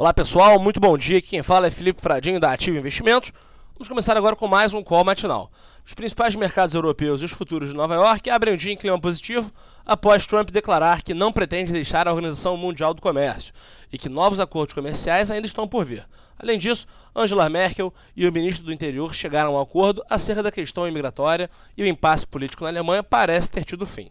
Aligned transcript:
Olá 0.00 0.14
pessoal, 0.14 0.58
muito 0.58 0.80
bom 0.80 0.96
dia. 0.96 1.20
Quem 1.20 1.42
fala 1.42 1.66
é 1.66 1.70
Felipe 1.70 2.00
Fradinho 2.00 2.40
da 2.40 2.50
Ativo 2.50 2.78
Investimentos. 2.78 3.34
Vamos 3.74 3.86
começar 3.86 4.16
agora 4.16 4.34
com 4.34 4.48
mais 4.48 4.72
um 4.72 4.82
call 4.82 5.04
matinal. 5.04 5.52
Os 5.84 5.92
principais 5.92 6.34
mercados 6.34 6.74
europeus 6.74 7.20
e 7.20 7.26
os 7.26 7.32
futuros 7.32 7.68
de 7.68 7.76
Nova 7.76 7.96
York 7.96 8.30
abrem 8.30 8.54
o 8.54 8.56
dia 8.56 8.72
em 8.72 8.78
clima 8.78 8.98
positivo 8.98 9.52
após 9.84 10.24
Trump 10.24 10.48
declarar 10.48 11.02
que 11.02 11.12
não 11.12 11.30
pretende 11.30 11.70
deixar 11.70 12.08
a 12.08 12.12
Organização 12.12 12.56
Mundial 12.56 12.94
do 12.94 13.02
Comércio 13.02 13.52
e 13.92 13.98
que 13.98 14.08
novos 14.08 14.40
acordos 14.40 14.74
comerciais 14.74 15.30
ainda 15.30 15.46
estão 15.46 15.68
por 15.68 15.84
vir. 15.84 16.08
Além 16.38 16.58
disso, 16.58 16.86
Angela 17.14 17.50
Merkel 17.50 17.92
e 18.16 18.26
o 18.26 18.32
ministro 18.32 18.64
do 18.64 18.72
Interior 18.72 19.14
chegaram 19.14 19.54
a 19.54 19.58
um 19.58 19.60
acordo 19.60 20.02
acerca 20.08 20.42
da 20.42 20.50
questão 20.50 20.88
imigratória 20.88 21.50
e 21.76 21.82
o 21.82 21.86
impasse 21.86 22.26
político 22.26 22.64
na 22.64 22.70
Alemanha 22.70 23.02
parece 23.02 23.50
ter 23.50 23.66
tido 23.66 23.84
fim. 23.84 24.10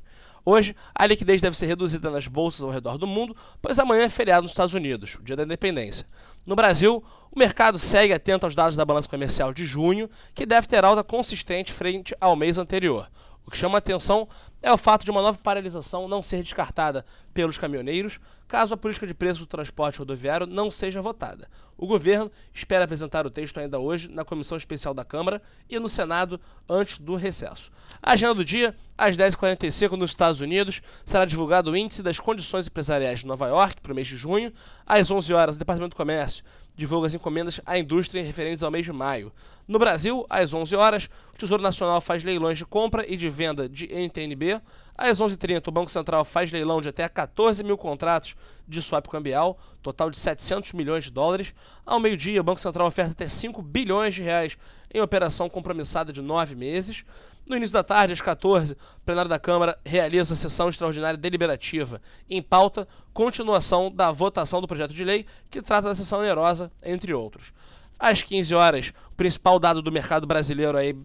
Hoje, 0.52 0.76
a 0.96 1.06
liquidez 1.06 1.44
deve 1.44 1.56
ser 1.56 1.68
reduzida 1.68 2.10
nas 2.10 2.28
bolsas 2.28 2.64
ao 2.64 2.72
redor 2.72 2.98
do 2.98 3.06
mundo, 3.06 3.38
pois 3.62 3.78
amanhã 3.78 4.06
é 4.06 4.10
feriado 4.10 4.42
nos 4.42 4.52
Estados 4.52 4.74
Unidos, 4.74 5.14
o 5.14 5.22
dia 5.22 5.36
da 5.36 5.44
independência. 5.44 6.08
No 6.44 6.56
Brasil, 6.56 7.04
o 7.30 7.38
mercado 7.38 7.78
segue 7.78 8.14
atento 8.14 8.48
aos 8.48 8.56
dados 8.56 8.76
da 8.76 8.84
balança 8.84 9.08
comercial 9.08 9.54
de 9.54 9.64
junho, 9.64 10.10
que 10.34 10.48
deve 10.48 10.66
ter 10.66 10.84
alta 10.84 11.04
consistente 11.04 11.72
frente 11.72 12.16
ao 12.20 12.36
mês 12.36 12.58
anterior. 12.58 13.08
O 13.46 13.52
que 13.52 13.58
chama 13.58 13.78
a 13.78 13.80
atenção 13.80 14.28
é 14.60 14.72
o 14.72 14.78
fato 14.78 15.06
de 15.06 15.12
uma 15.12 15.22
nova 15.22 15.38
paralisação 15.38 16.08
não 16.08 16.24
ser 16.24 16.42
descartada 16.42 17.06
pelos 17.32 17.60
caminhoneiros, 17.60 18.20
caso 18.48 18.74
a 18.74 18.78
política 18.78 19.06
de 19.06 19.14
preços 19.14 19.40
do 19.40 19.46
transporte 19.46 20.00
rodoviário 20.00 20.48
não 20.48 20.72
seja 20.72 21.00
votada. 21.00 21.48
O 21.78 21.88
governo 21.88 22.32
espera 22.54 22.86
apresentar 22.86 23.26
o 23.26 23.30
texto 23.30 23.60
ainda 23.60 23.80
hoje 23.80 24.10
na 24.10 24.26
Comissão 24.26 24.58
Especial 24.58 24.94
da 24.94 25.06
Câmara 25.06 25.42
e 25.70 25.80
no 25.80 25.88
Senado 25.88 26.42
antes 26.68 26.98
do 26.98 27.16
recesso. 27.16 27.72
A 28.02 28.14
agenda 28.14 28.34
do 28.34 28.44
dia, 28.44 28.76
às 29.00 29.16
10h45 29.18 29.92
nos 29.92 30.12
Estados 30.12 30.42
Unidos, 30.42 30.82
será 31.06 31.24
divulgado 31.26 31.72
o 31.72 31.78
Índice 31.78 32.04
das 32.04 32.20
Condições 32.20 32.68
Empresariais 32.68 33.20
de 33.20 33.28
Nova 33.28 33.48
York 33.48 33.82
para 33.82 33.94
o 33.94 33.96
mês 33.96 34.08
de 34.08 34.18
junho. 34.18 34.52
Às 34.86 35.10
11 35.10 35.34
horas, 35.34 35.56
o 35.56 35.60
Departamento 35.60 35.96
do 35.96 35.98
Comércio 35.98 36.44
divulga 36.76 37.08
as 37.08 37.14
encomendas 37.14 37.60
à 37.66 37.78
indústria 37.78 38.24
referentes 38.24 38.64
ao 38.64 38.72
mês 38.72 38.86
de 38.86 38.92
maio. 38.92 39.32
No 39.68 39.78
Brasil, 39.78 40.26
às 40.30 40.54
11 40.54 40.76
horas, 40.76 41.10
o 41.34 41.38
Tesouro 41.38 41.62
Nacional 41.62 42.02
faz 42.02 42.24
leilões 42.24 42.58
de 42.58 42.66
compra 42.66 43.06
e 43.08 43.16
de 43.16 43.30
venda 43.30 43.68
de 43.68 43.86
NTNB. 43.88 44.62
Às 44.98 45.20
11h30, 45.20 45.68
o 45.68 45.72
Banco 45.72 45.92
Central 45.92 46.26
faz 46.26 46.52
leilão 46.52 46.82
de 46.82 46.90
até 46.90 47.08
14 47.08 47.64
mil 47.64 47.78
contratos 47.78 48.36
de 48.68 48.82
swap 48.82 49.08
cambial, 49.08 49.60
total 49.82 50.10
de 50.10 50.18
700 50.18 50.74
milhões 50.74 51.04
de 51.04 51.12
dólares. 51.12 51.54
Ao 51.86 52.00
meio-dia, 52.00 52.42
o 52.42 52.44
Banco 52.44 52.60
Central 52.60 52.88
oferta 52.88 53.12
até 53.12 53.28
5 53.28 53.62
bilhões 53.62 54.16
de 54.16 54.24
reais 54.24 54.58
em 54.94 55.02
operação 55.02 55.50
compromissada 55.50 56.12
de 56.12 56.22
nove 56.22 56.56
meses. 56.56 57.06
No 57.50 57.58
início 57.58 57.74
da 57.74 57.84
tarde, 57.84 58.14
às 58.14 58.22
14, 58.22 58.74
o 58.74 58.78
plenário 59.04 59.28
da 59.28 59.40
Câmara 59.40 59.80
realiza 59.84 60.36
a 60.36 60.38
sessão 60.38 60.70
extraordinária 60.70 61.18
deliberativa. 61.18 62.00
Em 62.30 62.44
pauta, 62.44 62.88
continuação 63.20 63.92
da 63.92 64.12
votação 64.12 64.62
do 64.62 64.68
projeto 64.68 64.94
de 64.94 65.04
lei 65.04 65.26
que 65.52 65.62
trata 65.62 65.90
da 65.90 65.96
sessão 65.96 66.20
onerosa, 66.20 66.72
entre 66.82 67.14
outros. 67.14 67.52
Às 68.00 68.22
15 68.22 68.56
horas, 68.56 68.94
o 69.12 69.16
principal 69.16 69.60
dado 69.60 69.82
do 69.82 69.92
mercado 69.92 70.26
brasileiro 70.26 70.78
aí 70.78 70.96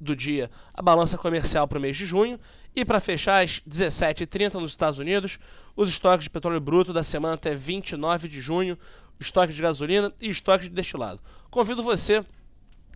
do 0.00 0.14
dia, 0.14 0.48
a 0.72 0.80
balança 0.80 1.18
comercial 1.18 1.66
para 1.66 1.76
o 1.76 1.80
mês 1.80 1.96
de 1.96 2.06
junho. 2.06 2.38
E 2.76 2.84
para 2.84 3.00
fechar, 3.00 3.42
às 3.42 3.60
17h30 3.68 4.54
nos 4.54 4.70
Estados 4.70 5.00
Unidos, 5.00 5.40
os 5.74 5.90
estoques 5.90 6.22
de 6.22 6.30
petróleo 6.30 6.60
bruto 6.60 6.92
da 6.92 7.02
semana 7.02 7.34
até 7.34 7.56
29 7.56 8.28
de 8.28 8.40
junho, 8.40 8.78
estoque 9.18 9.52
de 9.52 9.60
gasolina 9.60 10.12
e 10.20 10.30
estoque 10.30 10.68
de 10.68 10.74
destilado. 10.74 11.20
Convido 11.50 11.82
você 11.82 12.24